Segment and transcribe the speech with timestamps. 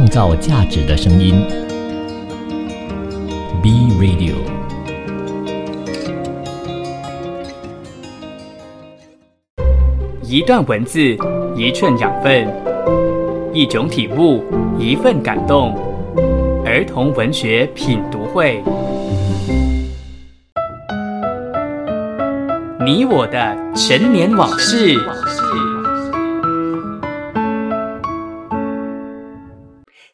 [0.00, 1.44] 创造价值的声音。
[3.62, 4.32] B Radio。
[10.22, 11.18] 一段文字，
[11.54, 12.48] 一寸养分，
[13.52, 14.42] 一种体悟，
[14.78, 15.76] 一份感动。
[16.64, 18.64] 儿童文学品读会，
[22.86, 24.98] 你我的陈年往事。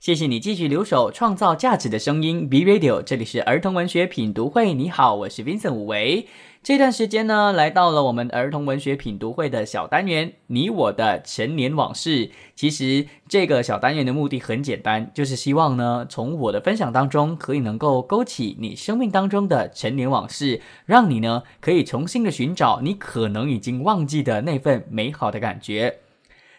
[0.06, 4.72] 谢谢你继续留守，创造价值的声音 B Radio，这里是儿童文学品读会。
[4.72, 6.28] 你好，我是 Vincent 武维。
[6.62, 12.30] 这段时间呢，来到了我们儿童文学品读会的小单元——你我的陈年往事。
[12.54, 25.98] 其实这个小单元的目的很简单，就是希望呢，从我的分享当中，可以能够勾起你生命当中的陈年往事，让你呢可以重新的寻找你可能已经忘记的那份美好的感觉。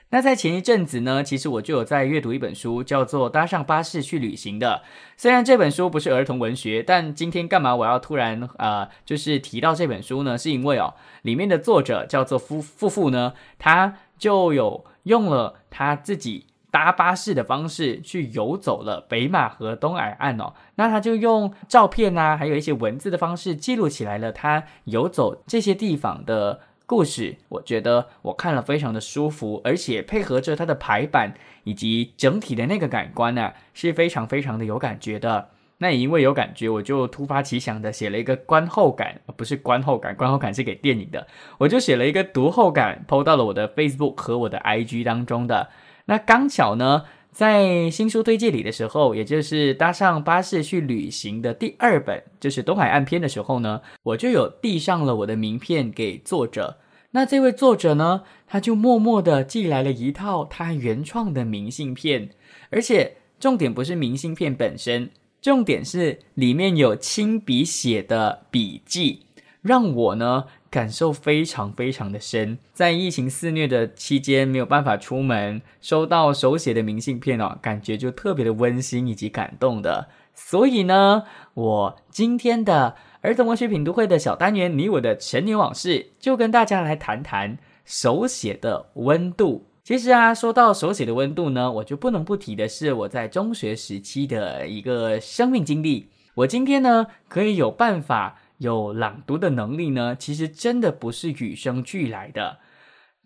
[0.09, 4.81] 那在前一阵子呢，其实我就有在阅读一本书，叫做《搭上巴士去旅行》的。
[5.17, 10.37] 虽然这本书不是儿童文学，但今天干嘛我要突然呃，就是提到这本书呢？
[10.37, 20.53] 是因为哦，里面的作者叫做夫夫妇呢，他就有用了他自己搭巴士的方式去游走了北马和东海岸哦。
[20.75, 26.61] 那他就用照片啊，还有一些文字的方式记录起来了他游走这些地方的。
[26.87, 31.33] 故事，我觉得我看了非常的舒服，而且配合着它的排版
[31.65, 35.49] 以及整体的那个感官呢，是非常非常的有感觉的。
[35.79, 41.27] 那也因为有感觉，我就突发奇想的写了一个观后感，不是观后感，观后感是给电影的，
[41.57, 45.69] 我就写了一个读后感，PO 到了我的 Facebook 和我的 IG 当中的。
[46.05, 47.03] 那刚巧呢。
[47.37, 56.77] 在新书推荐里的时候，也就是搭上巴士去旅行的第二本，就是东海岸篇的时候呢，我就有递上了我的名片给作者。
[57.11, 62.31] 那这位作者呢，他就默默的寄来了一套他原创的明信片，
[62.71, 69.27] 而且重点不是明信片本身，重点是里面有亲笔写的笔记，
[69.61, 70.45] 让我呢。
[70.69, 80.09] 感受非常非常的深，在疫情肆虐的期间没有办法出门，收到手写的明信片哦，感觉就特别的温馨以及感动的。
[80.33, 81.23] 所以呢，
[81.53, 89.65] 我今天的儿童文学品读会的小单元，你我的成年往事，就跟大家来谈谈手写的温度。
[89.83, 96.09] 其实啊，说到手写的温度呢，我就不能不提的是我在中学时期的一个生命经历。
[96.35, 98.41] 我今天呢，可以有办法。
[98.57, 102.57] 有朗读的能力呢，其实真的不是与生俱来的。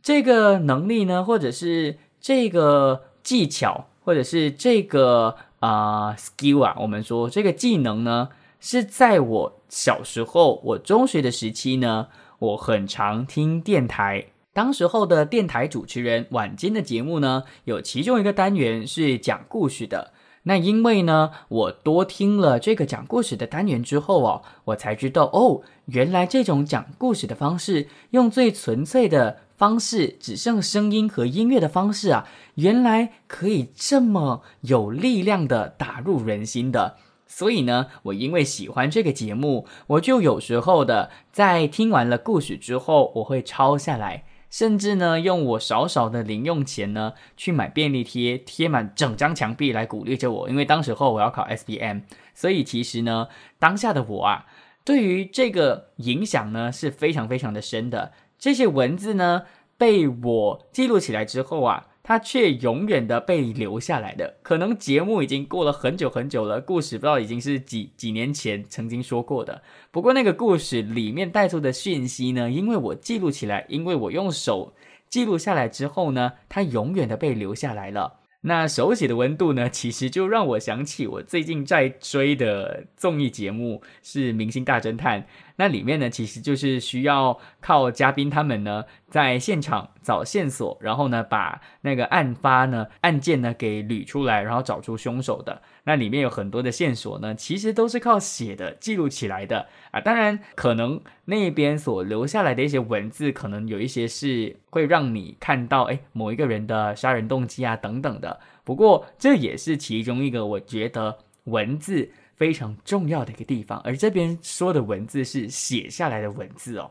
[0.04, 12.08] 这个能力呢，或者是这个技巧，或者是这个啊 skill 啊，我们说这个技能呢，是在我小时候，我中学的时期呢，
[12.40, 20.12] 我很常听电台，当时候的电台主持人晚间的节目呢，有其中一个单元是讲故事的。
[20.44, 36.96] 那因为呢，我多听了这个讲故事的单元之后哦，我才知道哦，原来这种讲故事的方式，用最纯粹的方式，只剩声音和音乐的方式啊，原来可以这么有力量的打入人心的。
[37.28, 44.24] 所以呢，我因为喜欢这个节目，我就有时候的在听完了故事之后，我会抄下来。
[44.52, 50.50] 甚至呢，用我少少的零用钱呢，去买便利贴，贴满整张墙壁来鼓励着我。
[50.50, 52.02] 因为当时候我要考 S B M，
[52.36, 54.46] 所以其实呢，当下的我啊，
[54.84, 58.12] 对于这个影响呢是非常非常的深的。
[58.38, 59.44] 这些文字呢，
[59.78, 61.88] 被我记录起来之后啊。
[62.04, 69.62] 它却永远的被留下来的，可能节目已经过了很久很久了，故事不知道已经是几几年前曾经说过的。
[69.92, 74.74] 不过那个故事里面带出的讯息呢，因为我记录起来，因为我用手
[75.10, 78.18] 记录下来之后呢，它永远的被留下来了。
[78.44, 85.22] 那手写的温度呢，其实就让我想起我最近在追的综艺节目是《明星大侦探》。
[85.62, 95.62] 那里面呢，其实就是需要靠嘉宾他们呢，在现场找线索，然后呢，把那个案发呢案件呢给捋出来，然后找出凶手的。
[95.84, 100.02] 那里面有很多的线索呢，其实都是靠写的记录起来的啊。
[100.02, 108.40] 当然，可能那边所留下来的一些文字，可能有一些是会让你看到，哎，某一个人的杀人动机啊等等的。
[108.64, 112.10] 不过，这也是其中一个我觉得文字。
[112.42, 116.90] 非常重要的一个地方，而这边说的文字是写下来的文字哦。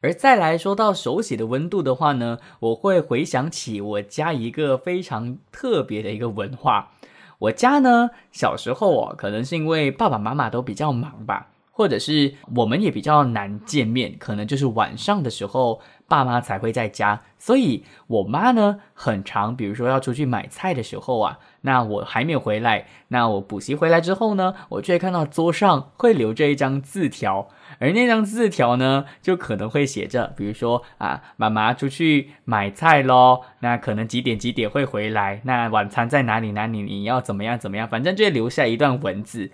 [0.00, 6.90] 而再来说到手写的温度的话呢，我会回想起我家一个非常特别的一个文化。
[7.38, 39.50] 我家呢，小时候哦，可能是因为爸爸妈妈都比较忙吧，或者是我们也比较难见面，可能就是晚上的时候，爸妈才会在家，所以我妈呢，很常，比如说要出去买菜的时候啊，那我还没有回来，那我补习回来之后呢，我就会看到桌上会留着一张字条，而那张字条呢，就可能会写着，比如说啊，妈妈出去买菜喽，那可能几点几点会回来，那晚餐在哪里哪里，你要怎么样怎么样，反正就会留下一段文字。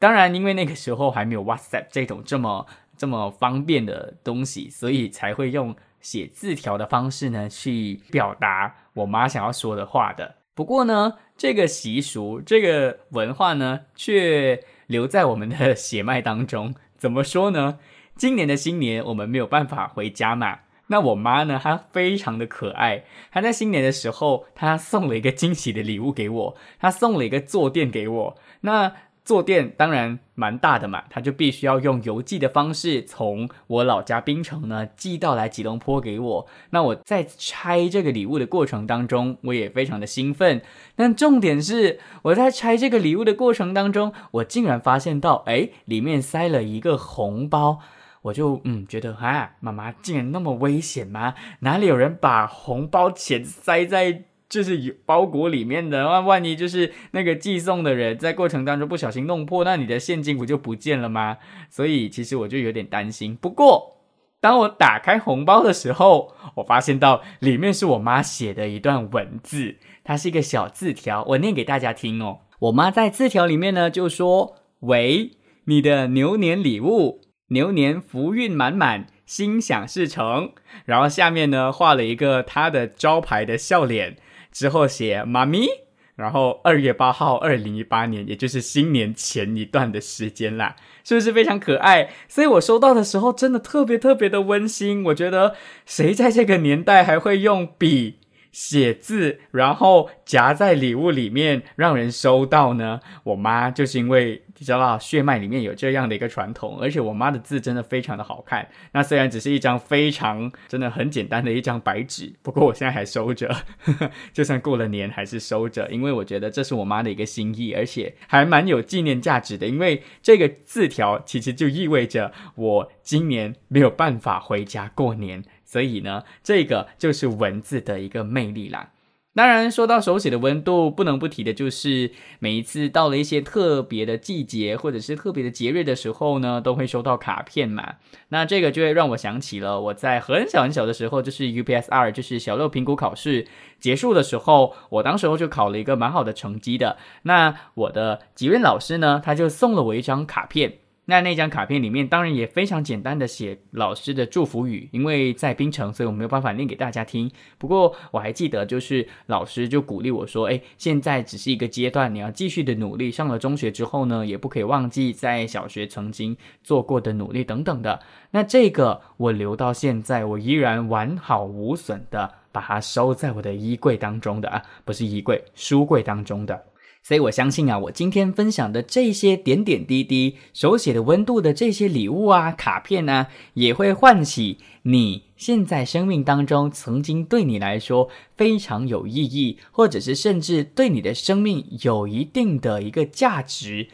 [0.00, 2.66] 当然，因为那个时候还没有 WhatsApp 这种这么。
[2.96, 10.36] 这么方便的东西，所以才会用写字条的方式呢，去表达我妈想要说的话的。
[10.54, 16.74] 不过呢，这个习俗、这个文化呢，却留在我们的血脉当中。
[16.96, 17.78] 怎么说呢？
[18.16, 23.04] 今年的新年我们没有办法回家嘛，那我妈呢，她非常的可爱。
[23.30, 28.38] 她在新年的时候，她送了一个惊喜的礼物给我，她送了一个坐垫给我。
[28.62, 28.94] 那
[29.26, 36.46] 坐垫当然蛮大的嘛，他就必须要用邮寄的方式从我老家槟城呢寄到来吉隆坡给我。
[36.70, 40.62] 那我在拆这个礼物的过程当中，我也非常的兴奋。
[40.94, 47.80] 但重点是我在拆这个礼物的过程当中，我竟然发现到，哎，里面塞了一个红包。
[48.22, 51.34] 我就嗯觉得啊，妈妈竟然那么危险吗？
[51.60, 54.22] 哪里有人把红包钱塞在？
[54.48, 61.38] 就是有包裹里面的，万万一就是那个寄送的人在过程当中不小心弄破，那你的现金不就不见了吗？
[61.68, 63.34] 所以其实我就有点担心。
[63.34, 63.96] 不过
[64.40, 72.40] 当我打开红包的时候，我发现到里面是我妈写的一段文字，它是一个小字条，我念给大家听哦。
[72.60, 75.32] 我妈在字条里面呢就说：“喂，
[75.64, 80.52] 你的牛年礼物，牛年福运满满，心想事成。”
[80.86, 84.16] 然后下面呢画了一个她的招牌的笑脸。
[84.56, 85.68] 之后写妈咪，
[86.14, 90.74] 然后二月八号，二零一八年，也就是新年前一段的时间啦，
[91.04, 92.08] 是不是非常可爱？
[92.26, 95.04] 所以我收到的时候真的特别特别的温馨。
[95.04, 95.54] 我觉得
[95.84, 98.20] 谁在这个年代还会用笔？
[98.50, 103.00] 写字，然后夹在礼物里面让人收到呢。
[103.24, 108.68] 我妈就是因为你知道血脉里面有这样的一个传统，而且我妈的字真的非常的好看。
[108.92, 113.54] 那虽然只是一张非常真的很简单的一张白纸，不过我现在还收着，
[114.32, 119.66] 就算过了年还是收着，因为我觉得这是我妈的一个心意，而且还蛮有纪念价值的。
[119.66, 125.44] 因为这个字条其实就意味着我今年没有办法回家过年。
[125.64, 128.90] 所以呢，这个就是文字的一个魅力啦。
[129.36, 137.96] 当然，说到手写的温度，不能不提的就是每一次到了一些特别的季节或者是特别的节日的时候呢，都会收到卡片嘛。
[138.30, 143.46] 那这个就会让我想起了我在很小很小的时候，就是 UPSR，就是小六评估考试
[143.78, 146.96] 结束的时候，我当时候就考了一个蛮好的成绩的。
[147.24, 150.78] 那我的级任老师呢，他就送了我一张卡片。
[151.08, 157.30] 那那张卡片里面当然也非常简单的写老师的祝福语，因为在槟城，所以我没有办法念给大家听。
[157.58, 163.08] 不过我还记得，就是老师就鼓励我说：“哎，现在只是一个阶段，你要继续的努力。
[163.08, 168.00] 上了中学之后呢，也不可以忘记在小学曾经做过的努力等等的。”
[168.32, 176.64] 那这个我留到现在，我依然完好无损的把它收在我的衣柜当中的啊，不是衣柜，书柜当中的。
[177.06, 193.86] 所以我相信啊，我今天分享的这些点点滴滴、手写的温度的这些礼物啊、卡片呢，也会唤起你现在生命当中曾经对你来说非常有意义，或者是甚至对你的生命有一定的一个价值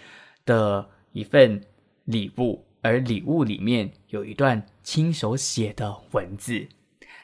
[0.46, 1.60] 的一份
[2.06, 6.66] 礼物，而礼物里面有一段亲手写的文字。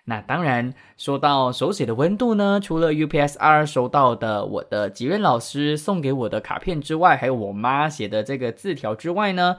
[0.08, 9.58] 那当然，说到手写的温度呢，除了 UPSR 收到的我的吉任老师送给我的卡片之外，还有我妈写的这个字条之外呢，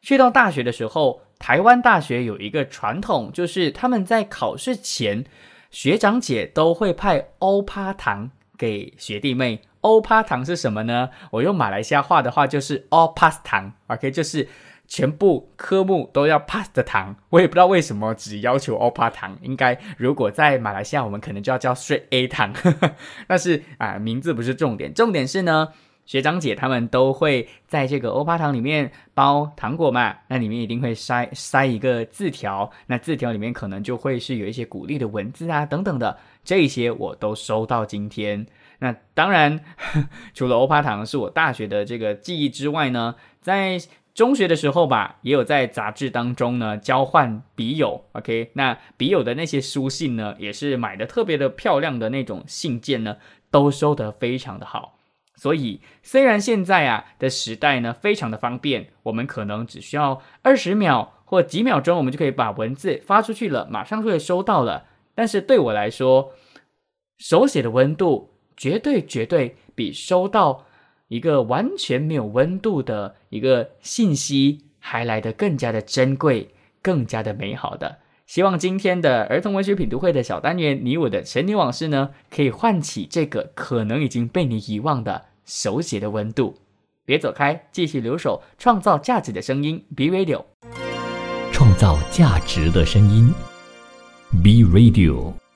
[0.00, 5.24] 去到大学的时候，台湾大学有一个传统，就是他们在考试前，
[5.72, 9.62] 学长姐都会派欧趴糖给学弟妹。
[9.80, 11.10] 欧趴糖是什么呢？
[11.32, 14.48] 我用马来西亚话的话就是 all pass 糖，OK，就是。
[14.88, 19.38] 全部科目都要 pass 的糖，我也不知道为什么只要求 O 趴糖。
[19.42, 22.52] 应该如果在马来西亚，我们可能就要叫 straight A 糖。
[23.28, 25.68] 但是啊，名字不是重点，重点是呢，
[26.06, 38.46] 学长姐他们都会在这个欧趴糖里面包糖果嘛，那里面一定会塞塞一个字条，那字条里面可能就会是有一些鼓励的文字啊等等的，这些我都收到今天。
[38.80, 39.60] 那当然，
[40.32, 43.76] 除了欧趴糖是我大学的这个记忆之外呢，在
[44.18, 53.18] 中学的时候吧，也有在杂志当中呢交换笔友，OK，那笔友的那些书信呢，也是买的特别的漂亮的那种信件呢，
[53.52, 54.98] 都收得非常的好。
[55.36, 64.86] 所以虽然现在啊的时代呢非常的方便，我们可能只需要二十秒或几秒钟我们就可以把文字发出去了，马上就会收到了。
[65.14, 66.32] 但是对我来说，
[67.18, 70.66] 手写的温度绝对绝对比收到
[71.08, 76.50] 一个完全没有温度的一个信息还来得更加的珍贵，
[76.80, 77.98] 更加的美好的。
[78.26, 86.56] 希望今天的儿童文学品读会的小单元《你我的神女往事》呢，可以唤起这个可能已经被你遗忘的手写的温度。
[87.06, 90.44] 别走开，继续留守，创造价值的声音，B Radio，
[91.50, 93.32] 创造价值的声音
[94.42, 95.47] ，B Radio。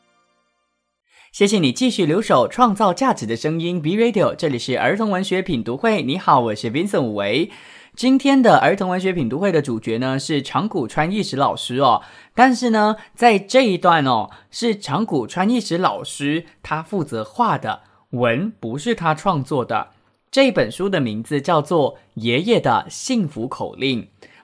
[1.33, 6.03] 谢谢你继续留守，创造价值的声音，B Radio，这里是儿童文学品读会。
[6.03, 7.51] 你好，我是 Vincent 武维。
[7.97, 12.03] 今天的儿童文学品读会的主角呢是长谷川义史老师哦。
[12.35, 19.93] 但是呢，在这一段哦，是长谷川义史老师他负责画的文，不是他创作的。
[20.31, 24.03] 这本书的名字叫做《爷爷的幸福口令》。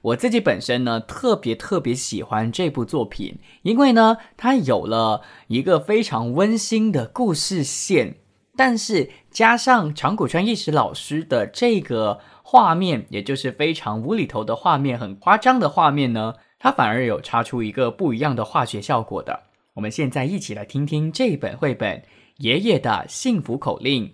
[0.09, 8.17] 我自己本身呢，特别特别喜欢这部作品，因为呢，它有了一个非常温馨的故事线，
[8.57, 19.43] 但是加上长谷川义史老师的这个画面，也就是非常无厘头的画面，很夸张的画面呢，它反而有擦出一个不一样的化学效果的。
[19.75, 21.99] 我们现在一起来听听这本绘本
[22.39, 24.07] 《爷爷的幸福口令》，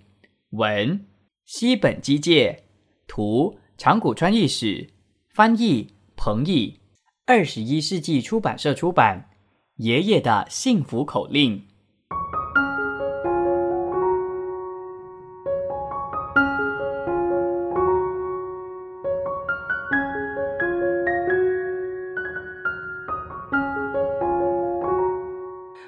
[0.51, 1.07] 文
[1.45, 2.65] 西本基介，
[3.07, 4.94] 图长谷川义史。
[5.35, 6.79] 翻译彭毅，
[7.27, 9.31] 二十一世纪出版社出版
[9.79, 11.59] 《爷爷的幸福口令》。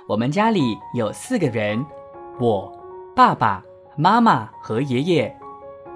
[0.09, 1.87] 我们家里有四个人，
[2.41, 2.77] 我、
[3.15, 3.63] 爸爸
[3.97, 5.39] 妈妈和爷爷。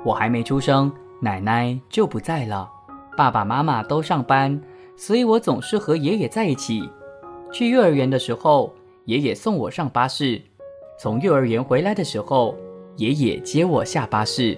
[0.04, 2.79] 我还没出生，奶奶就不在了。
[3.20, 4.58] 爸爸妈妈都上班，
[4.96, 6.88] 所以我总是和爷爷在一起。
[7.52, 8.74] 去幼儿园的时候，
[9.04, 10.40] 爷爷送我上巴士；
[10.98, 12.56] 从幼儿园回来的时候，
[12.96, 14.56] 爷爷接我下巴士。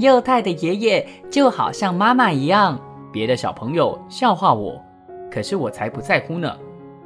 [0.00, 2.76] 幼态的爷爷就好像妈妈一样，
[3.12, 4.76] 别的小朋友笑话我，
[5.30, 6.52] 可是我才不在乎呢，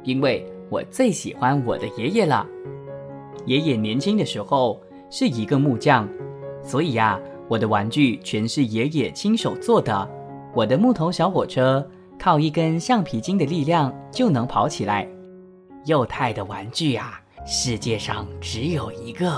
[0.01, 2.43] 因为我最喜欢我的爷爷了。
[3.45, 4.81] 爷爷年轻的时候
[5.11, 6.09] 是一个木匠，
[6.63, 10.09] 所以呀，我的玩具全是爷爷亲手做的。
[10.55, 11.85] 我的木头小火车
[12.17, 15.05] 靠一根橡皮筋的力量就能跑起来。
[15.85, 19.29] 幼态的玩具啊，世界上只有一个。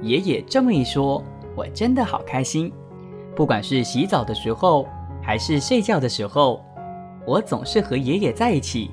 [0.00, 1.22] 爷爷这么一说，
[1.56, 2.72] 我真的好开心。
[3.34, 4.86] 不管是洗澡的时候，
[5.20, 6.64] 还是睡觉的时候，
[7.26, 8.92] 我总是和爷爷在一起。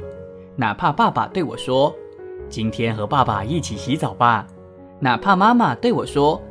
[0.56, 1.94] 哪怕爸爸对我说
[2.50, 4.48] ：“今天和爸爸一起洗澡吧。”
[5.00, 6.42] 哪怕妈妈对我说：“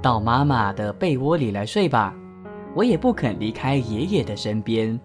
[0.00, 2.14] 到妈妈的被窝里来睡吧。”
[2.74, 4.98] 我也不肯离开爷爷的身边，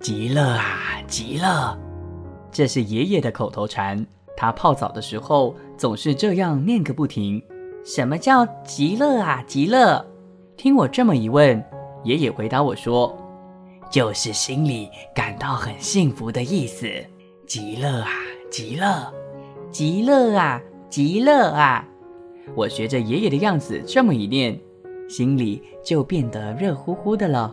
[0.00, 1.78] 极乐啊，极乐！
[2.50, 7.42] 这是爷爷的口头禅，他泡澡的时候总是这样念个不停。
[7.84, 10.04] 什么叫极乐啊，极乐？
[10.56, 11.62] 听我这么一问，
[12.04, 13.14] 爷爷回答我说
[13.90, 16.86] ：“就是心里感到很幸福的意思。
[17.46, 18.08] 极乐啊，
[18.50, 19.12] 极乐，
[19.70, 21.86] 极乐啊，极乐啊！”
[22.56, 24.58] 我学着爷爷的样子这么一念。
[25.10, 27.52] 心里就变得热乎乎的了。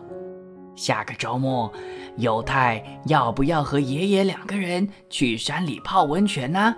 [0.76, 1.70] 下个周末，
[2.18, 6.72] 犹太要不要和爷爷两个人去山里泡温泉呢？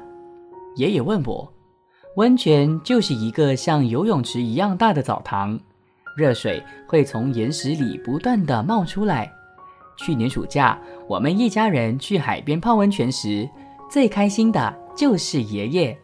[0.77, 1.53] 爷爷问我。
[2.17, 5.61] 温泉就是一个像游泳池一样大的澡堂，
[6.17, 9.31] 热水会从岩石里不断的冒出来。
[9.99, 13.47] 去年暑假，我们一家人去海边泡温泉时，
[13.91, 15.99] 最开心的就是爷爷。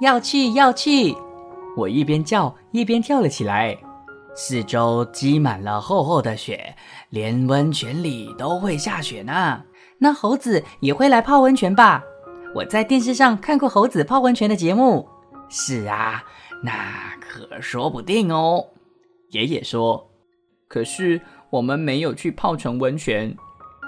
[0.00, 1.14] 要去，要去！
[1.76, 3.76] 我一边叫一边跳了起来，
[4.34, 6.74] 四周积满了厚厚的雪，
[7.10, 9.62] 连温泉里都会下雪呢。
[9.98, 12.02] 那猴子也会来泡温泉吧？
[12.54, 15.08] 我在电视上看过猴子泡温泉的节目。
[15.48, 16.22] 是啊，
[16.62, 16.72] 那
[17.20, 18.66] 可说不定哦。
[19.30, 20.10] 爷爷说。
[20.68, 23.34] 可是我们没有去泡成温泉。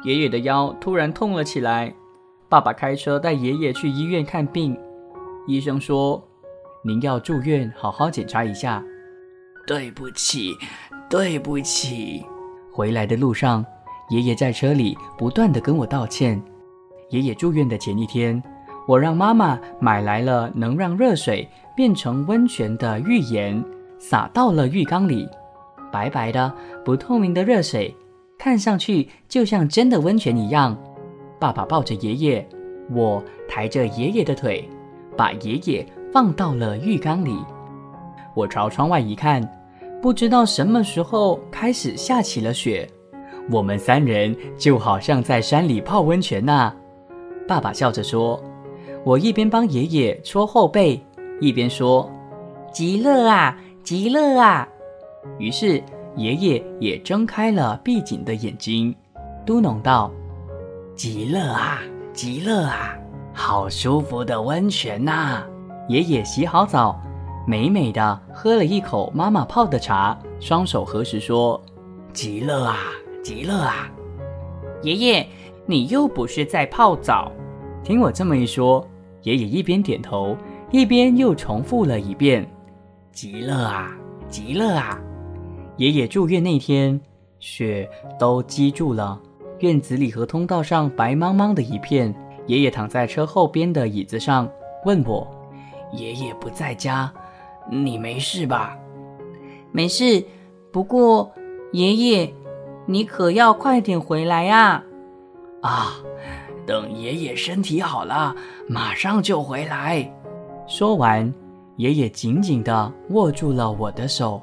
[0.04, 1.94] 爷爷的腰突然痛了起来，
[2.48, 4.78] 爸爸开车带爷爷去医院看病。
[5.46, 6.26] 医生说。
[6.86, 8.84] 您要住院，好好检查一下。
[9.66, 10.54] 对不起，
[11.08, 12.22] 对不起。
[12.70, 13.64] 回来的路上，
[14.10, 16.38] 爷爷在车里不断的跟我道歉。
[17.08, 18.42] 爷爷住院的前一天，
[18.86, 23.64] 我让妈妈买来了能让热水变成温泉的浴盐，
[23.98, 25.26] 撒到了浴缸里。
[25.90, 26.52] 白白的、
[26.84, 27.96] 不透明的热水，
[28.38, 30.76] 看上去就像真的温泉一样。
[31.40, 32.46] 爸爸抱着爷爷，
[32.90, 34.68] 我抬着爷爷的腿，
[35.16, 35.86] 把爷爷。
[36.14, 37.44] 放到了浴缸里。
[38.34, 39.42] 我朝窗外一看，
[40.00, 42.88] 不知道什么时候开始下起了雪。
[43.50, 46.72] 我们三人就好像在山里泡温泉呐。”
[47.48, 48.40] 爸爸笑着说。
[49.04, 50.98] 我一边帮爷爷搓后背，
[51.38, 52.10] 一边说
[52.72, 54.66] ：“极乐啊，极乐啊！”
[55.38, 55.82] 于是
[56.16, 58.94] 爷爷也睁开了闭紧的眼睛，
[59.44, 60.10] 嘟哝道
[60.96, 61.82] ：“极乐啊，
[62.14, 62.96] 极乐啊，
[63.34, 65.44] 好舒服的温泉呐！”
[65.88, 66.98] 爷爷洗好澡，
[67.46, 71.60] 美美的喝了一口妈妈泡的茶，双手合十说
[72.12, 72.76] ：“极乐啊，
[73.22, 73.90] 极乐啊！”
[74.82, 75.26] 爷爷，
[75.66, 77.30] 你又不是在泡澡。
[77.82, 78.86] 听我这么一说。
[79.22, 80.36] 爷爷一边点头，
[80.70, 82.46] 一边又重复了一遍
[83.10, 83.90] ：“极乐啊，
[84.28, 85.00] 极乐啊！”
[85.78, 87.00] 爷爷住院那天，
[87.38, 87.88] 雪
[88.18, 89.18] 都积住了，
[89.60, 92.14] 院子里和通道上白茫茫的一片。
[92.46, 94.46] 爷爷躺在车后边的椅子上，
[94.84, 95.26] 问我
[95.96, 97.12] ：“爷爷不在家，
[97.70, 98.76] 你没事吧
[99.72, 100.24] ？”“没事，
[100.70, 101.32] 不过
[101.72, 102.34] 爷爷，
[102.86, 104.82] 你可要快点回来呀
[105.62, 105.94] ！”“啊。”
[106.66, 108.34] 等爷爷身体好了，
[108.66, 110.10] 马上就回来。
[110.66, 111.30] 说完，
[111.76, 114.40] 爷爷紧紧地握住了我的手。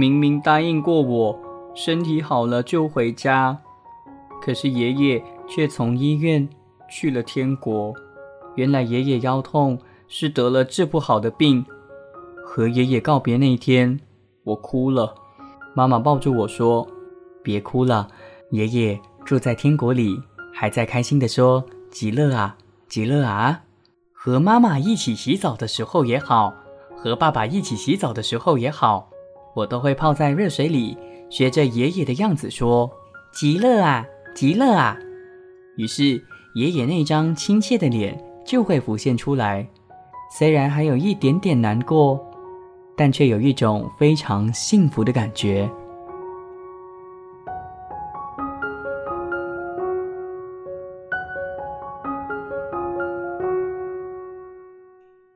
[0.00, 1.38] 明明答应过我，
[1.74, 3.58] 身体好了就回家，
[4.40, 5.22] 可是爷爷。
[5.52, 6.48] 却从医院
[6.88, 7.92] 去了天国。
[8.54, 9.76] 原来爷爷腰痛
[10.06, 11.66] 是得了治不好的病。
[12.44, 13.98] 和爷爷告别那天，
[14.44, 15.12] 我哭了。
[15.74, 16.86] 妈妈抱住我说
[17.42, 18.06] ：“别哭了，
[18.52, 20.22] 爷爷住在天国里，
[20.54, 22.56] 还在开心地说极乐啊，
[22.88, 23.62] 极乐啊。”
[24.14, 26.54] 和妈妈一起洗澡的时候也好，
[26.96, 29.10] 和爸爸一起洗澡的时候也好，
[29.54, 30.96] 我都会泡在热水里，
[31.28, 32.90] 学着爷爷的样子说
[33.32, 34.96] ：“极乐啊，极乐啊。”
[35.76, 36.22] 于是，
[36.54, 39.66] 爷爷那张亲切的脸就会浮现出来，
[40.36, 42.20] 虽然还有一点点难过，
[42.96, 45.70] 但却有一种非常幸福的感觉。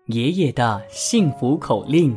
[0.07, 2.17] 爷爷的幸福口令。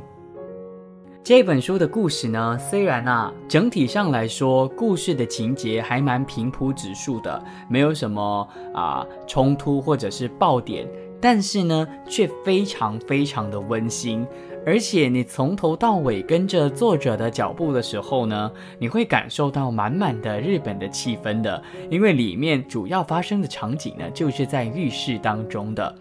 [1.27, 10.87] 这本书的故事呢，虽然啊，整体上来说，故事的情节还蛮平铺直述的，没有什么啊冲突或者是爆点，
[11.19, 14.25] 但是呢，却非常非常的温馨。
[14.65, 21.61] 而且你从头到尾跟着作者的脚步的时候呢，你会感受到满满的日本的气氛的，
[21.91, 25.93] 因为里面主要发生的场景呢，就是在浴室当中的。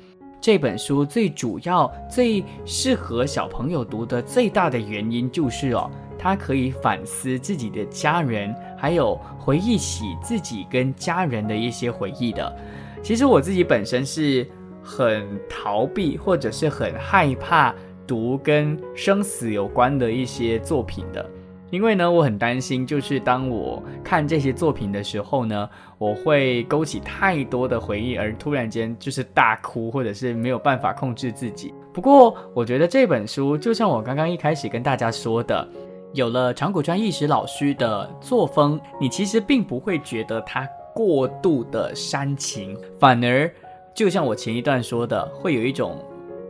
[0.47, 12.57] 这本书最主要、最适合小朋友读的最大的原因就是哦，它可以反思自己的家人，还有回忆起自己跟家人的一些回忆的。
[13.03, 14.49] 其实我自己本身是
[14.81, 17.75] 很逃避，或者是很害怕
[18.07, 21.29] 读跟生死有关的一些作品的。
[21.71, 31.75] 因为呢，我很担心，就是当我看这些作品的时候呢，我会勾起太多的回忆，而突然间就是大哭，或者是没有办法控制自己。
[31.93, 35.69] 不过，我觉得这本书就像我刚刚一开始跟大家说的，
[36.13, 43.51] 有了长谷川义史老师的作风，你其实并不会觉得它过度的煽情，反而
[43.93, 45.99] 就像我前一段说的，会有一种。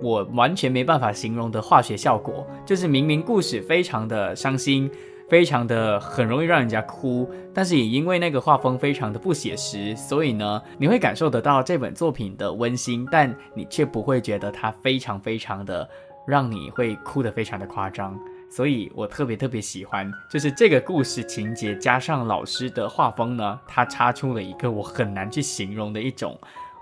[0.03, 4.91] 我完全没办法形容的化学效果，就是明明故事非常的伤心，
[5.29, 15.89] 非常的很容易让人家哭，但是也因为那个画风非常的不写实，所以呢，你会感受得到这本作品的温馨，但你却不会觉得它非常非常的
[16.27, 18.19] 让你会哭得非常的夸张。
[18.49, 26.39] 所以我特别特别喜欢，就是这个故事情节加上老师的画风呢，它插出了一个我很难去形容的一种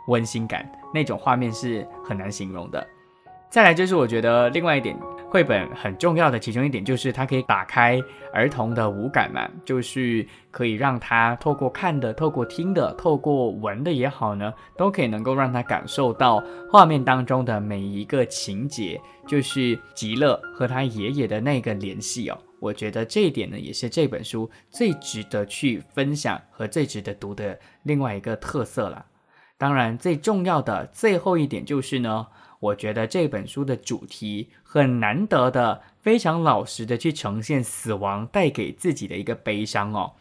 [0.09, 2.87] 温馨感，那种画面是很难形容的。
[3.55, 22.37] 再来就是我觉得另外一点，绘本很重要的其中一点就是它可以打开儿童的五感嘛，就是可以让他透过看的、透过听的、透过闻的也好呢，都可以能够让他感受到画面当中的每一个情节，就是极乐和他爷爷的那个联系哦。
[22.59, 29.07] 我觉得这一点呢，也是这本书最值得去分享和最值得读的另外一个特色了。
[29.57, 32.27] 当然，最重要的最后一点就是呢。
[32.65, 40.13] 我觉得这本书的主题很难得的，非常老实的去呈现死亡带给自己的一个悲伤哦。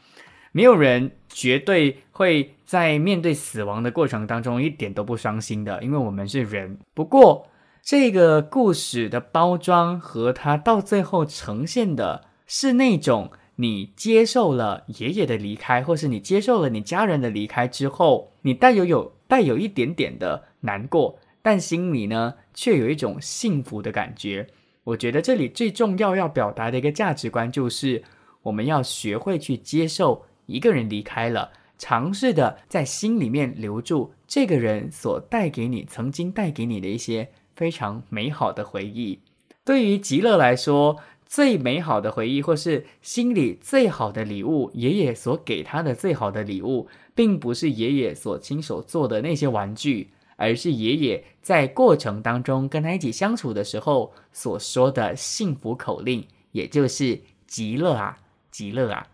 [0.51, 6.77] 没有人绝对会在面对死亡的过程当中一点都不伤心的，因为我们是人。
[6.93, 7.47] 不过，
[7.81, 24.47] 这个故事的包装和它到最后呈现的是那种你接受了爷爷的离开，或是你接受了你家人的离开之后，你带有有带有一点点的难过，但心里呢却有一种幸福的感觉。
[24.85, 28.01] 我觉得这里最重要要表达的一个价值观就是，
[28.41, 39.19] 我们要学会去接受一个人离开了，尝试的在心里面留住这个人所带给你、曾经带给你的一些非常美好的回忆。
[39.63, 50.09] 对于吉乐来说，最美好的回忆或是心里最好的礼物，爷爷所给他的最好的礼物，并不是爷爷所亲手做的那些玩具。
[50.35, 58.17] 而是爷爷在过程当中跟他一起相处的时候所说的幸福口令，也就是“极乐啊，
[58.51, 59.07] 极乐啊”。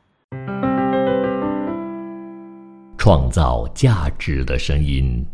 [2.97, 5.25] 创造价值的声音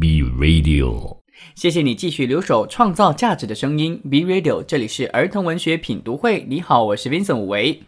[0.00, 1.18] ，B Radio。
[1.54, 4.62] 谢谢你继续留守创造价值的声音，B Radio。
[4.62, 6.44] 这里是儿童文学品读会。
[6.48, 7.82] 你好，我是 Vincent 武维。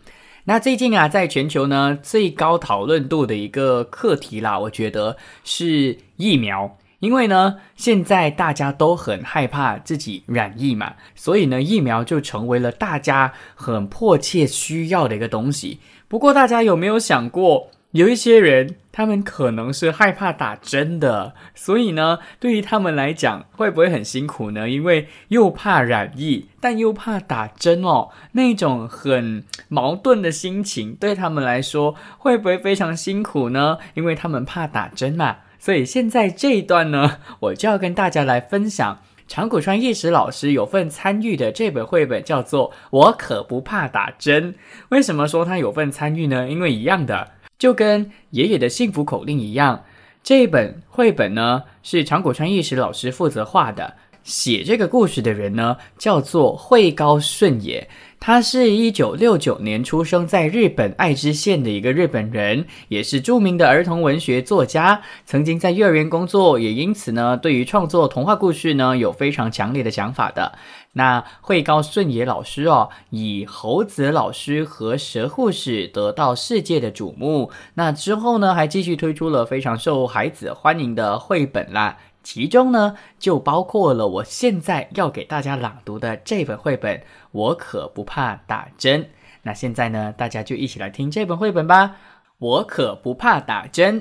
[0.45, 6.77] 那最近啊，在全球呢最高讨论度的一个课题啦，我觉得是疫苗。
[7.05, 15.81] 因为呢，现在大家都很害怕自己染疫嘛，所以呢，疫苗就成为了大家很迫切需要的一个东西。
[16.09, 24.71] 不过，大家有没有想过，有一些人他们可能是害怕打针的，所以呢，对于他们来讲，会不会很辛苦呢？
[24.71, 33.77] 因为又怕染疫，但又怕打针哦，那种很矛盾的心情，对他们来说会不会非常辛苦呢？
[33.93, 35.37] 因为他们怕打针嘛。
[35.65, 44.53] 所以现在这一段呢， 我就要跟大家来分享长谷川义史老师有份参与的这本绘本，叫做《我可不怕打针》。
[44.91, 46.51] 为什么说他有份参与呢？
[46.51, 49.85] 因为一样的，就跟爷爷的幸福口令一样，
[50.23, 53.95] 这一本绘本呢是长谷川义史老师负责画的。
[54.23, 57.89] 写这个故事的人呢，叫做惠高顺也。
[58.27, 65.03] 他是一九六九年出生在日本爱知县的一个日本人，也是著名的儿童文学作家。
[65.27, 70.57] 曾经在幼儿园工作，也因此呢，对于创作童话故事呢，有非常强烈的想法的。
[70.95, 77.51] 那惠高顺也老师哦，以猴子老师和蛇护士得到世界的瞩目。
[77.75, 81.99] 那之后呢，还继续推出了非常受孩子欢迎的绘本啦。
[82.25, 86.99] 其中呢，就包括了我现在要给大家朗读的这本绘本
[87.31, 89.05] 《我可不怕打针》。
[89.43, 91.87] 那现在呢，大家就一起来听这本绘本吧。
[92.39, 94.01] 《我可不怕打针》，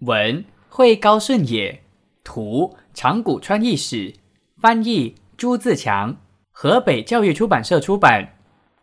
[0.00, 1.82] 文会高顺也，
[2.22, 4.12] 图长谷川义史，
[4.60, 6.16] 翻译朱自强，
[6.52, 8.24] 河北教育出版社出版。《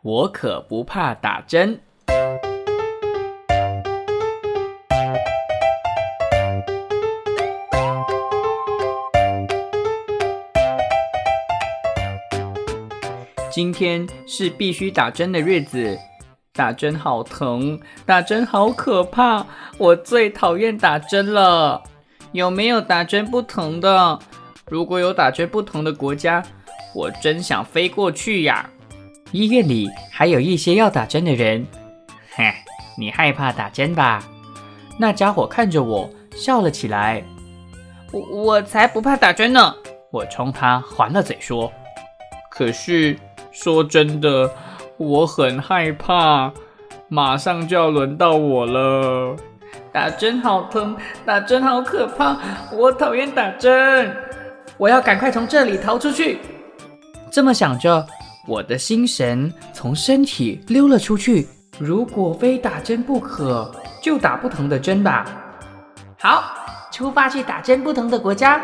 [0.02, 1.76] 我可不怕打针》。
[13.52, 16.00] 今天是必须打针的日子，
[16.54, 19.46] 打针好疼，打针好可怕，
[19.78, 21.84] 我最讨厌打针了。
[22.32, 24.18] 有没有打针不疼的？
[24.70, 26.42] 如果有打针不疼的国家，
[26.96, 28.70] 我真想飞过去呀。
[29.34, 31.68] 医院里还有一些要打针的人，
[32.34, 32.54] 嘿，
[32.98, 34.24] 你害怕打针吧？
[34.98, 37.22] 那家伙看着我笑了起来，
[38.14, 39.76] 我我才不怕打针呢。
[40.10, 41.70] 我冲他还了嘴说，
[42.50, 43.20] 可是。
[43.52, 44.50] 说真的，
[44.98, 46.52] 我很害怕，
[47.10, 49.36] 马上就要轮到我了。
[49.92, 52.38] 打针好疼，打针好可怕，
[52.72, 54.16] 我讨厌打针。
[54.78, 56.40] 我要赶快从这里逃出去。
[57.30, 58.06] 这么想着，
[58.48, 61.48] 我的心神从身体溜了出去。
[61.78, 63.70] 如果非打针不可，
[64.02, 65.26] 就打不疼的针吧。
[66.20, 66.44] 好，
[66.92, 68.62] 出发去打针不疼的国家。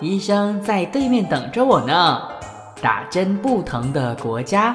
[0.00, 2.22] 医生在对面等着我呢。
[2.80, 4.74] 打针不疼的国家，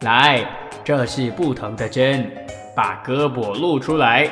[0.00, 0.44] 来，
[0.82, 2.28] 这是不疼的针，
[2.74, 4.28] 把胳膊露出来。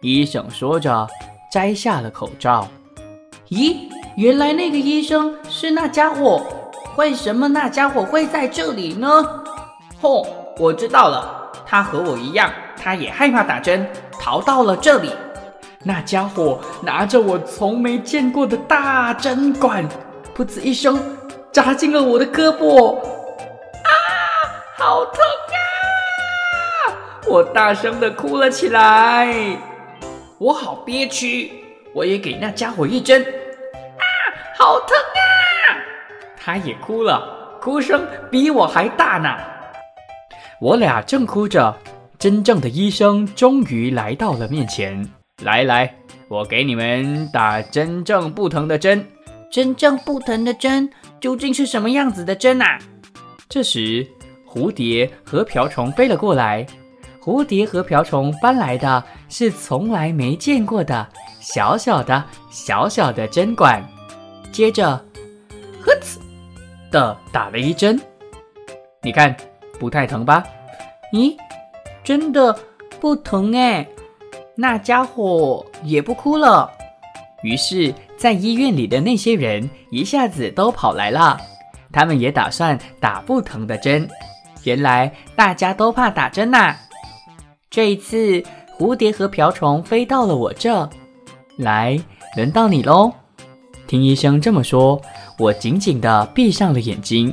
[0.00, 1.08] 医生说着，
[1.50, 2.68] 摘下了口罩。
[3.48, 6.40] 咦，原来那个医生是那家伙？
[6.96, 9.08] 为什么那家伙会在这里呢？
[10.00, 10.24] 哦，
[10.58, 12.48] 我知道了，他和我一样，
[12.80, 13.84] 他也害怕打针，
[14.20, 15.10] 逃到了这里。
[15.82, 19.88] 那家伙拿着我从没见过的大针管，
[20.36, 21.00] 噗呲一声
[21.52, 23.02] 扎进了我的胳膊，啊，
[24.76, 25.60] 好疼啊！
[27.28, 29.34] 我大声的哭了起来，
[30.38, 34.04] 我好憋屈，我也给那家伙一针，啊，
[34.58, 35.78] 好疼啊！
[36.36, 39.36] 他也哭了，哭声比我还大呢。
[40.60, 41.76] 我俩正哭着，
[42.18, 45.08] 真正的医生终于来到了面前。
[45.42, 45.94] 来来，
[46.28, 49.06] 我给你们打真正不疼的针。
[49.52, 52.78] 真正不疼的针究竟是什么样子的针啊？
[53.46, 54.06] 这时，
[54.48, 56.66] 蝴蝶和瓢虫飞了过来。
[57.20, 61.06] 蝴蝶和瓢虫搬来的是从来没见过的
[61.38, 63.86] 小小的、小小的针管。
[64.50, 64.88] 接着，
[65.82, 66.18] 呵呲
[66.90, 68.00] 的打了一针。
[69.02, 69.36] 你看，
[69.78, 70.42] 不太疼吧？
[71.12, 71.36] 咦，
[72.02, 72.58] 真的
[72.98, 73.86] 不疼哎。
[74.56, 76.70] 那家伙也不哭了。
[77.42, 81.38] 于是，在医院里的那些人一下子都跑来了，
[81.92, 84.08] 他们也打算打不疼的针。
[84.64, 86.74] 原来大家都怕打针呐。
[87.70, 88.42] 这一次，
[88.78, 90.88] 蝴蝶和瓢虫飞到了我这，
[91.58, 91.98] 来，
[92.36, 93.12] 轮到你喽。
[93.86, 95.00] 听医生这么说，
[95.38, 97.32] 我紧紧地闭上了眼睛。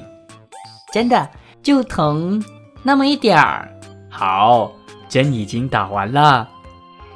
[0.92, 1.28] 真的
[1.64, 2.44] 就疼
[2.84, 3.68] 那么一点儿。
[4.10, 4.72] 好，
[5.10, 6.48] 针已经打完了。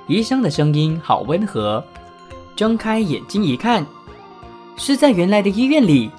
[0.08, 1.84] 医生的声音好温和。
[2.56, 3.86] 睁开眼睛一看，
[4.78, 6.10] 是在原来的医院里。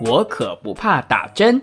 [0.00, 1.62] 我可不怕打针，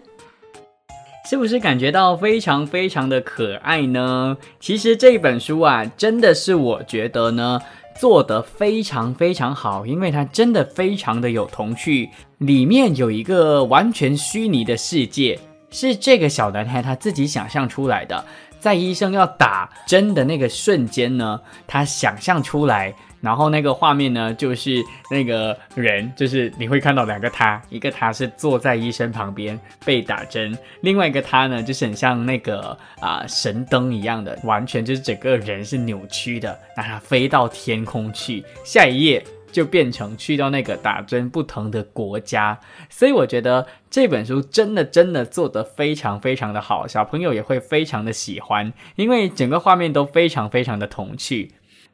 [1.30, 4.38] 是不是感觉到非常非常的可爱呢？
[4.60, 7.60] 其实这本书啊，真的是我觉得呢
[8.00, 15.38] 做得非常非常好，因为它真的非常的有童趣，里面有一个完全虚拟的世界，
[15.72, 18.24] 是这个小男孩他自己想象出来的。
[18.60, 38.46] 在医生要打针的那个瞬间呢，他想象出来，然后那个画面呢，就是那个人，就是你会看到两个他，一个他是坐在医生旁边被打针，另外一个他呢，就是很像那个啊神灯一样的，完全就是整个人是扭曲的，让他飞到天空去。
[38.64, 39.24] 下一页。
[39.52, 42.60] 就变成去到那个打针不疼的国家，
[42.90, 51.52] 所以我觉得这本书真的真的做得非常非常的好，小朋友也会非常的喜欢，因为整个画面都非常非常的童趣。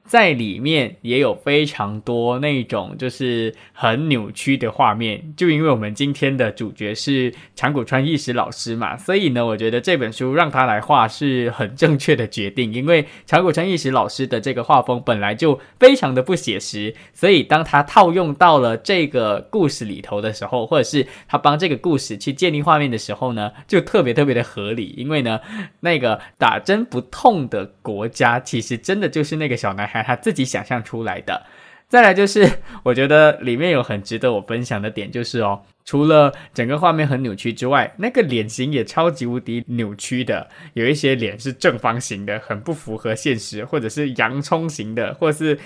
[0.08, 25.42] 在里面也有非常多那种就是很扭曲的画面，就因为我们今天的主角是长谷川义史老师嘛，所以呢，我觉得这本书让他来画是很正确的决定，因为长谷川义史老师的这个画风本来就非常的不写实，所以当他套用到了这个故事里头的时候，或者是他帮这个故事去建立画面的时候呢，就特别特别的合理，因为呢，
[25.82, 29.97] 那个打针不痛的国家其实真的就是那个小男孩。
[30.04, 31.46] 他自己想象出来的。
[31.88, 32.50] 再来就是，
[32.84, 40.50] 我觉得里面有很值得我分享的点，就是哦，除了整个画面很扭曲之外，那个脸型也超级无敌扭曲的。
[40.74, 45.58] 有一些脸是正方形的，很不符合现实，或者是洋葱型的，或是。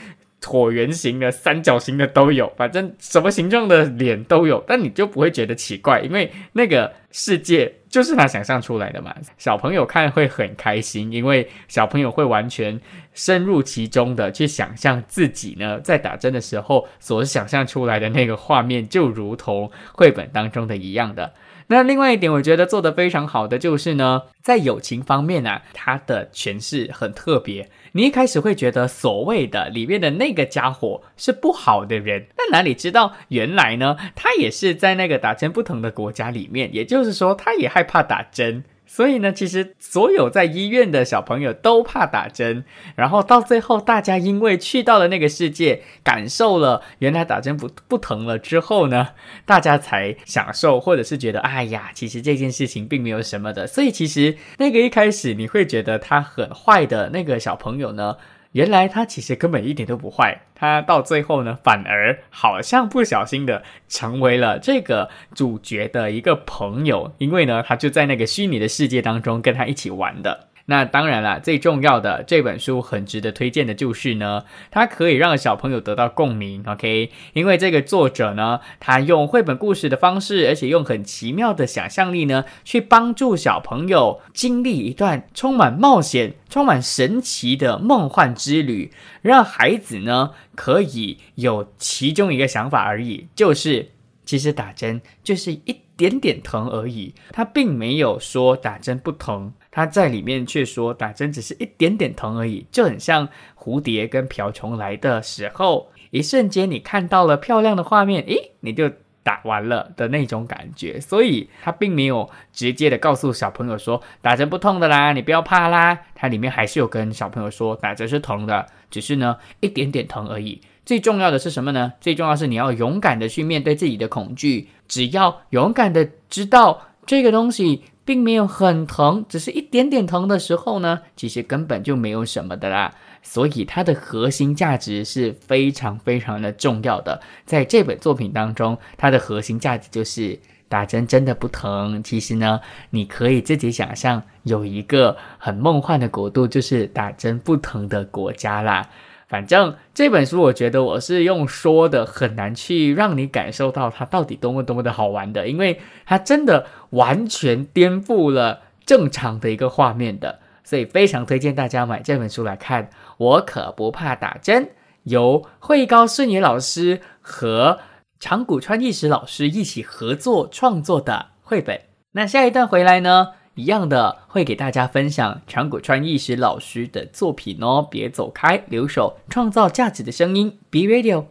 [0.41, 9.15] 椭圆形的、三角形的都有，反正什么形状的脸都有，但你就不会觉得奇怪，因为那个世界就是他想象出来的嘛。
[9.38, 12.82] 小朋友看会很开心，因为小朋友会完全
[13.13, 21.32] 深入其中的去想象自己呢，在打针的时候所想象出来的那个画面，就如同绘本当中的一样的。
[21.72, 27.70] 那另外一点，我觉得做得非常好的就是呢，在友情方面啊，他的诠释很特别。
[27.94, 38.66] 你一开始会觉得所谓的里面的那个家伙是不好的人，但哪里知道原来呢，他也是在那个打针不同的国家里面，也就是说，他也害怕打针。
[38.93, 42.65] 所以呢，其实所有在医院的小朋友都怕打针，
[42.97, 49.12] 然后到最后，大家因为去到了那个世界，感受了原来打针不不疼了之后呢，
[49.45, 53.65] 大家才享受，或者是觉得，哎呀，其实这件事情并没有什么的。
[53.65, 58.17] 所以其实那个一开始你会觉得他很坏的那个小朋友呢。
[58.52, 70.48] 原来他其实根本一点都不坏，他到最后呢，反而好像不小心的成为了这个主角的一个朋友，因为呢，他就在那个虚拟的世界当中跟他一起玩的。
[70.72, 77.12] 那当然了，最重要的这本书很值得推荐的就是呢，它可以让小朋友得到共鸣，OK？
[77.34, 93.90] 因为这个作者呢，他用绘本故事的方式，而且用很奇妙的想象力呢，去帮助小朋友经历一段充满冒险、充满神奇的梦幻之旅，让孩子呢可以有其中一个想法而已，就是
[94.24, 99.52] 其实打针就是一点点疼而已，他并没有说打针不疼。
[99.72, 108.92] 他在里面却说打针只是一点点疼而已，就很像蝴蝶跟瓢虫来的时候，一瞬间你看到了漂亮的画面，诶，你就
[109.24, 111.00] 打完了的那种感觉。
[111.00, 115.98] 所以他并没有直接的告诉小朋友说打针不痛的啦，你不要怕啦。
[116.16, 120.60] 他里面还是有跟小朋友说打针是疼的，只是呢一点点疼而已。
[120.84, 121.94] 最重要的是什么呢？
[122.02, 124.68] 最重要是你要勇敢的去面对自己的恐惧。
[124.88, 132.94] 只要勇敢的知道这个东西并没有很疼，只是一点点疼的时候呢，其实根本就没有什么的啦。
[133.24, 137.22] 所以它的核心价值是非常非常的重要的。
[137.46, 142.02] 在这本作品当中，它的核心价值就是打针真的不疼。
[142.02, 142.60] 其实呢，
[142.90, 148.90] 你可以自己想象有一个很梦幻的国度，就是打针不疼的国家啦。
[149.32, 162.89] 反正这本书，我觉得我是用说的很难去让你感受到它到底多么多么的好玩的，因为它真的完全颠覆了正常的一个画面的，所以非常推荐大家买这本书来看。
[163.17, 164.72] 我可不怕打针，
[165.04, 167.80] 由惠高顺也老师和
[168.20, 171.80] 长谷川义史老师一起合作创作的绘本。
[172.12, 173.30] 那下一段回来呢？
[173.56, 181.26] 一样的会给大家分享长谷川义史老师的作品哦，别走开，留守创造价值的声音，Be Radio，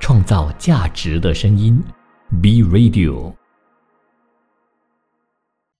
[0.00, 1.82] 创造价值的声音
[2.42, 3.37] ，Be Radio。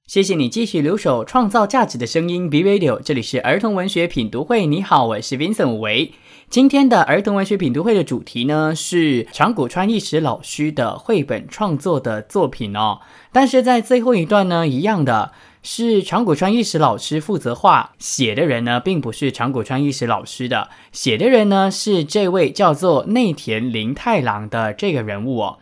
[0.08, 4.64] 谢谢你继续留守创造价值的声音，B Radio，这里是儿童文学品读会。
[4.64, 6.14] 你好，我是 Vincent 吴维。
[6.48, 13.00] 今天的儿童文学品读会的主题呢是长谷川义史老师的绘本创作的作品哦。
[13.32, 25.58] 但是在最后一段呢，一样的是长谷川义史老师负责画，写的人呢并不是长谷川义史老师的，写的人呢是这位叫做内田林太郎的这个人物哦。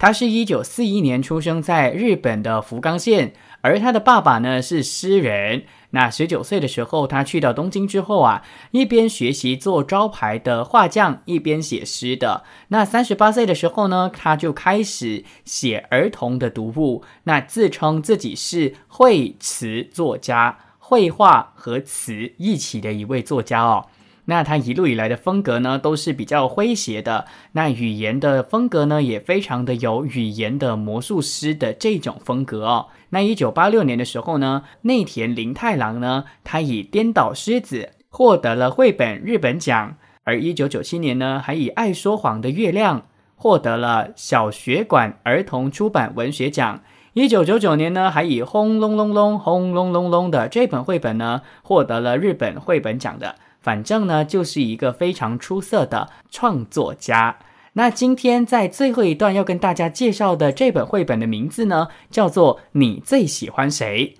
[0.00, 3.32] 他是一九四一年出生在日本的福冈县。
[3.60, 5.64] 而他的爸爸呢是诗人。
[5.90, 8.42] 那十九岁的时候，他去到东京之后啊，
[8.72, 12.44] 一边学习做招牌的画匠，一边写诗的。
[12.68, 17.02] 那三十八岁的时候呢，他就开始写儿童的读物。
[17.24, 23.86] 那自称自己是绘词作家，绘画和词一起的一位作家哦。
[24.30, 27.24] 那他一路以来的风格呢，都是比较诙谐的。
[27.52, 32.88] 那语言的风格呢，也非常的有语言的魔术师的这种风格哦。
[33.08, 37.76] 那一九八六年的时候呢，内田林太郎呢，他以《颠倒狮子》
[38.10, 39.96] 获得了绘本日本奖。
[40.24, 43.00] 而一九九七年呢，还以《爱说谎的月亮》
[43.34, 46.82] 获得了小学馆儿童出版文学奖。
[47.14, 53.36] 一九九九年呢，还以《轰隆隆隆轰隆隆隆》的这本绘本呢，获得了日本绘本奖的。
[53.68, 57.38] 反正呢，就是一个非常出色的创作家。
[57.74, 64.14] 那今天在最后一段要跟大家介绍的这本绘本的名字呢，叫做《你最喜欢谁》。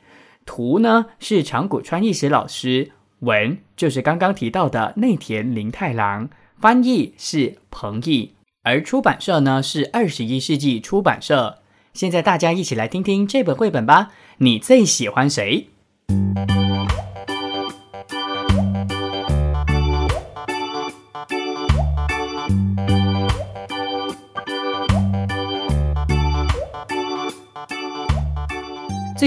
[0.44, 6.28] 图呢是长谷川义史老师，文就是刚刚提到的内田林太郎，
[6.60, 8.34] 翻译是彭毅，
[8.64, 11.60] 而出版社呢是二十一世纪出版社。
[11.94, 14.10] 现在大家一起来听听这本绘本吧。
[14.40, 15.70] 你最喜欢谁？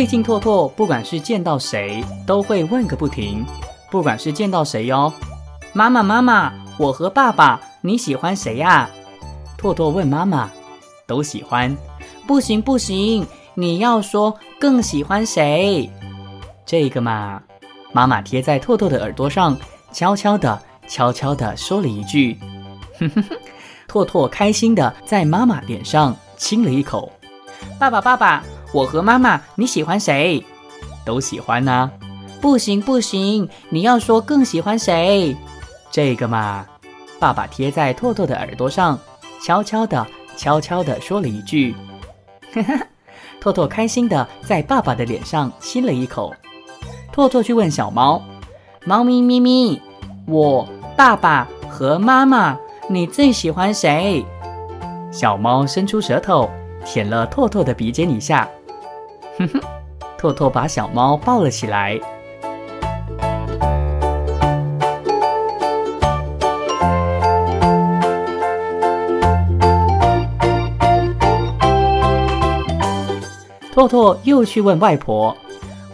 [0.02, 3.46] 最近，拓拓不管是见到谁，都会问个不停。
[3.92, 5.14] 不管是见到谁哟，
[5.74, 8.90] 妈妈妈妈，我和爸爸，你喜欢谁呀？
[9.60, 10.50] 拓拓问妈妈，
[11.06, 11.78] 都喜欢。
[12.26, 15.88] 不行不行，你要说更喜欢谁？
[16.66, 17.40] 这个嘛，
[17.94, 19.56] 妈妈贴在拓拓的耳朵上，
[19.92, 22.40] 悄悄的、悄悄的说了一句。
[22.98, 23.38] 哼哼哼，
[23.88, 27.12] 拓拓开心的在妈妈脸上亲了一口。
[27.78, 28.44] 爸爸爸爸。
[28.74, 30.44] 我和妈妈，你喜欢谁？
[31.06, 31.92] 都喜欢呢。
[32.40, 35.36] 不行不行，你要说更喜欢谁？
[35.92, 36.66] 这个嘛，
[37.20, 38.98] 爸爸贴在拓拓的耳朵上，
[39.44, 40.08] 悄悄的、
[40.38, 41.76] 悄悄的说了一句。
[42.54, 42.88] 哈哈，
[43.40, 46.34] 拓拓开心的在爸爸的脸上亲了一口。
[47.12, 48.24] 拓拓去问小猫
[48.86, 49.82] ：“猫咪咪咪，
[50.26, 52.58] 我爸爸和妈妈，
[52.88, 54.26] 你最喜欢谁？”
[55.12, 56.50] 小猫伸出舌头
[56.86, 58.50] 舔了拓拓的鼻尖一下。
[59.38, 59.62] 哼哼，
[60.18, 62.00] 拓拓把小猫抱了起来。
[73.74, 75.36] 拓拓又去问外婆：“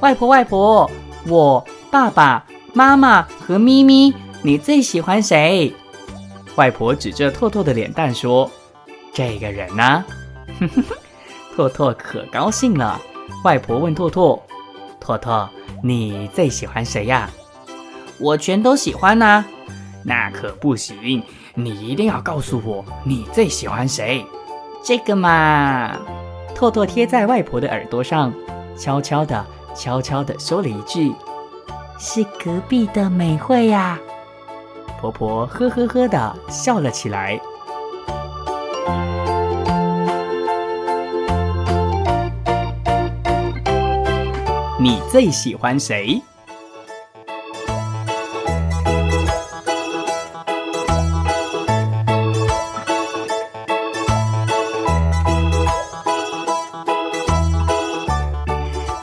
[0.02, 0.90] 外婆，外婆，
[1.28, 2.44] 我爸爸
[2.74, 5.72] 妈妈和咪咪，你最喜欢谁？”
[6.58, 8.50] 外婆指着拓拓的脸蛋说
[9.14, 10.04] ：“这个人呢？”
[10.60, 10.96] 哼哼哼，
[11.56, 13.00] 拓拓可高兴了。
[13.44, 14.42] 外婆问拓拓
[15.00, 15.50] ：“拓拓，
[15.84, 17.30] 你最喜欢谁呀
[18.20, 19.46] ？”“我全都喜欢呐。
[20.04, 21.22] ”“那可不行，
[21.54, 24.26] 你一定要告诉我你最喜欢谁。
[24.84, 25.96] ”“这个嘛。”
[26.56, 28.34] 拓拓贴在外婆的耳朵上，
[28.76, 31.14] 悄悄的、悄悄的说了一句
[32.00, 34.00] ：“是隔壁的美惠呀。
[35.00, 37.40] 婆婆呵呵呵的笑了起来。
[44.88, 46.22] 你最喜欢谁？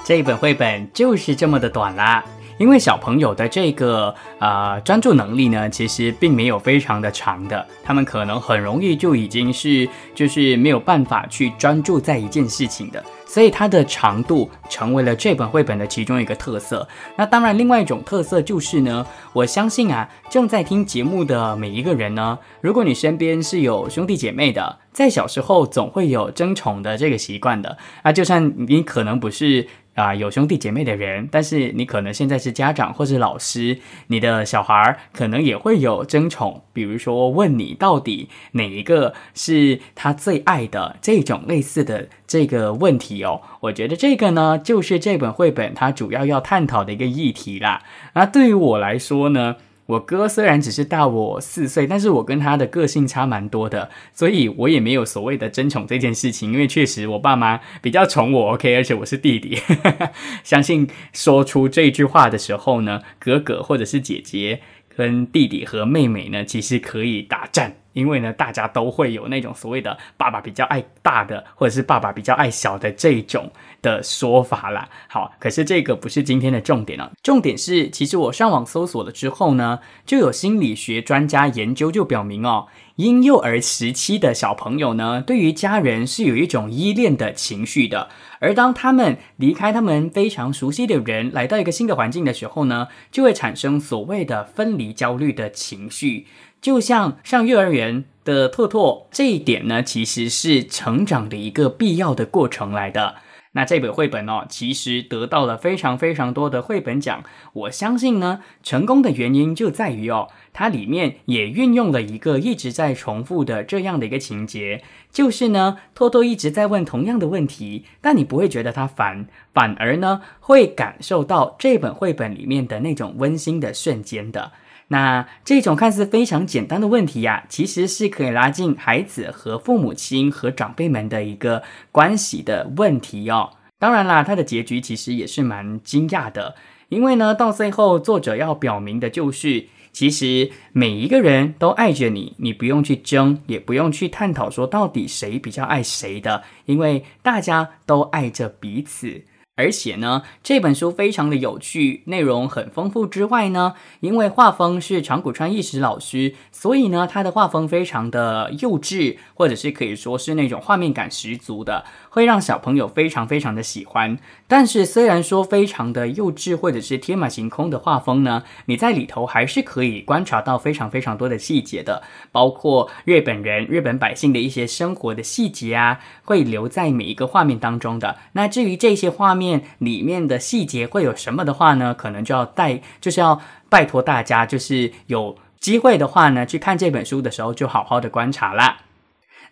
[0.07, 2.24] 这本绘本就是这么的短啦，
[2.59, 13.02] 因为小朋友的这个呃专注能力呢，其实并没有非常的长的，他们可能很容易就已经是就是没有办法去专注在一件事情的。
[13.26, 16.86] 所以它的长度成为了这本绘本的其中一个特色。
[17.16, 29.66] 那当然，另外一种特色就是呢，我相信啊，正在听节目的每一个人呢，如果你身边是有兄弟姐妹的，在小时候总会有争宠的这个习惯的啊，就算你可能不是。
[29.95, 33.78] 啊，有兄弟姐妹的人，但是你可能现在是家长或是老师，
[34.09, 43.40] 你的小孩可能也会有争宠，比如说问你到底哪一个是他最爱的这种类似的这个问题哦。
[43.61, 47.82] 我觉得这个呢，就是这本绘本它主要要探讨的一个议题啦。
[48.14, 49.57] 那对于我来说呢？
[49.87, 56.53] 我哥虽然只是大我四岁，但是我跟他的个性差蛮多的，所以我也没有所谓的争宠这件事情。
[56.53, 59.59] 因为确实我爸妈比较宠我，OK，而且我是弟弟。
[60.43, 64.61] 相信说出这句话的时候呢，哥哥或者是姐姐
[64.97, 67.76] 跟弟弟和妹妹呢，其实可以打战。
[67.95, 74.86] 因为呢，大家都会有那种所谓的爸爸比较爱大的，或者是爸爸比较爱小的这种的说法啦。
[75.09, 77.11] 好，可是这个不是今天的重点了。
[77.22, 82.66] 重点是，其实我上网搜索了之后呢，就有心理学专家研究就表明哦，
[82.97, 88.09] 婴幼儿时期的小朋友呢，对于家人是有一种依恋的情绪的。
[88.40, 96.26] 而当他们离开他们非常熟悉的人，来到一个新的环境的时候呢，就会产生所谓的分离焦虑的情绪。
[96.64, 103.16] 就像上幼儿园的拓拓这一点呢，其实是成长的一个必要的过程来的。
[103.52, 107.22] 那这本绘本哦，其实得到了非常非常多的绘本奖。
[107.52, 124.52] 我相信呢，成功的原因就在于哦，它里面也运用了一个一直在重复的这样的一个情节，就是呢，托托一直在问同样的问题，但你不会觉得他烦，反而呢，会感受到这本绘本里面的那种温馨的瞬间的。
[124.89, 133.51] 那这种看似非常简单的问题呀，其实是可以拉近孩子和父母亲和长辈们的一个关系的问题哦。
[133.78, 136.55] 当然啦，它的结局其实也是蛮惊讶的，
[136.89, 149.22] 因为呢，到最后作者要表明的就是，其实每一个人都爱着你，你不用去争，也不用去探讨说到底谁比较爱谁的，因为大家都爱着彼此。
[149.57, 153.07] 而且呢，这本书非常的有趣，内容很丰富。
[153.07, 164.18] 之外呢，因为画风是长谷川义史老师，所以呢，他的画风非常的幼稚，或者是可以说是那种画面感十足的，会让小朋友非常非常的喜欢。
[164.47, 178.18] 但是虽然说非常的幼稚，或者是天马行空的画风呢，你在里头还是可以观察到非常非常多的细节的，包括日本人、日本百姓的一些生活的细节啊，会留在每一个画面当中的。
[178.32, 181.95] 那至于这些画面，里面的细节会有什么的话呢？
[181.95, 183.40] 可能就要带，就是要
[183.70, 188.76] 拜托大家，就是有机会的话呢，去看这本书的时候，就好好的观察啦。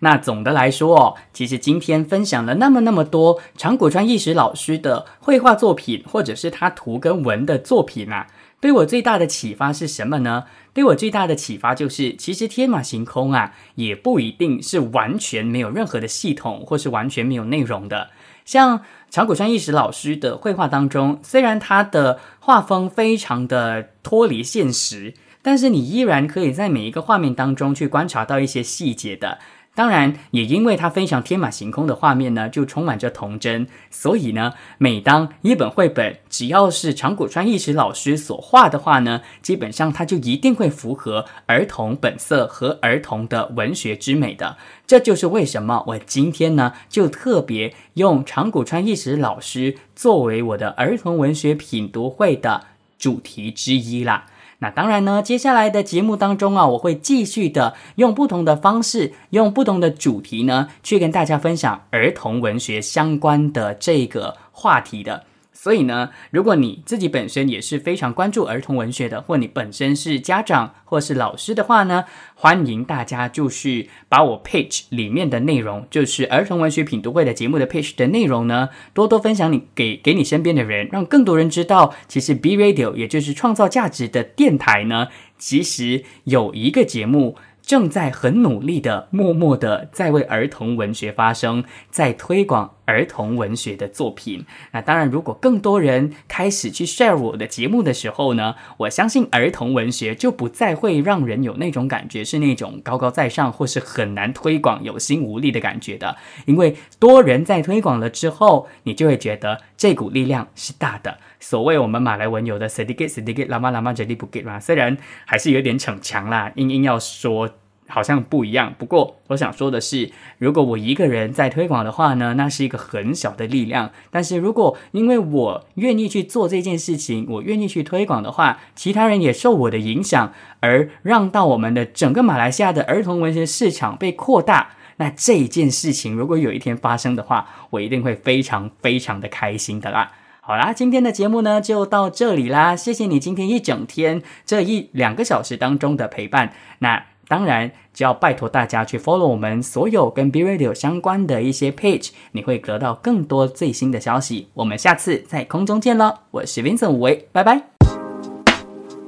[0.05, 8.27] 那总的来说哦，其实今天分享了那么那么多长谷川义史老师的绘画作品，或者是他图跟文的作品啊，
[8.61, 10.45] 对我最大的启发是什么呢？
[10.75, 18.11] 对我最大的启发就是，其实天马行空啊，也不一定是完全没有任何的系统，或是完全没有内容的。
[18.45, 29.39] 像长谷川义史老师的绘画当中，虽然他的画风非常的脱离现实，但是你依然可以在每一个画面当中去观察到一些细节的。
[29.75, 33.67] 当然，也因为他非常天马行空的画面呢，就充满着童真。
[33.91, 44.59] 所以呢，每当一本绘本只要是长谷川义史老师所画的话呢，基本上他就一定会符合儿童本色和儿童的文学之美的。
[44.87, 52.67] 这就是为什么我今天呢，就特别用长谷川义史老师作为我的儿童文学品读会的
[52.99, 54.27] 主题之一啦。
[54.63, 65.25] 那当然呢，接下来的节目当中啊，我会继续的用不同的方式，用不同的主题呢，去跟大家分享儿童文学相关的这个话题的。
[65.63, 72.05] 所以呢，如果你自己本身也是非常关注儿童文学的，或你本身是家长或是老师的话呢，
[72.35, 85.07] 欢迎大家就是把我 page 里面的内容，就是儿童文学品读会的节目的 page 的内容呢，多多分享你给给你身边的人，让更多人知道，其实 B Radio 也就是创造价值的电台呢，
[85.39, 87.37] 其实有一个节目。
[87.73, 94.45] 正在很努力的、默默的在为儿童文学发声，在推广儿童文学的作品。
[94.73, 106.19] 那当然，如果更多人开始去 share 我的节目的时候呢，我相信儿童文学就不再会让人有那种感觉，是那种高高在上或是很难推广、有心无力的感觉的。
[106.45, 111.17] 因为多人在推广了之后，你就会觉得这股力量是大的。
[111.41, 117.49] 所谓我们马来文有的 sedikit sedikit lama lama jadi bukit 嘛，虽然还是有点逞强啦，硬硬要说
[117.93, 118.73] 好像不一样。
[118.79, 123.91] 不过我想说的是，如果我一个人在推广的话呢，那是一个很小的力量。
[124.11, 140.13] 但是如果因为我愿意去做这件事情，我愿意去推广的话，其他人也受我的影响，而让到我们的整个马来西亚的儿童文学市场被扩大，那这件事情如果有一天发生的话，我一定会非常非常的开心的啦。
[140.41, 146.53] 好啦，今天的节目呢就到这里啦，谢谢你今天一整天这一两个小时当中的陪伴。
[146.81, 154.49] 那当然就要拜托大家去 follow 我们所有跟 B Radio 相关的一些 page，你会得到更多最新的消息。
[154.53, 157.63] 我们下次在空中见了，我是 Vincent 吴为，拜拜。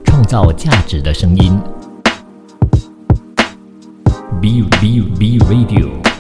[0.07, 1.61] 创造价值的声音
[4.41, 6.14] ，B B B Radio。